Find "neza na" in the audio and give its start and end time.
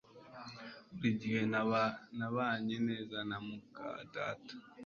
2.87-3.37